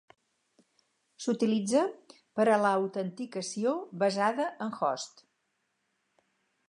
S'utilitza 1.25 1.83
per 2.39 2.47
a 2.53 2.57
l'autenticació 2.63 3.75
basada 4.05 4.49
en 4.67 4.75
host. 4.81 5.23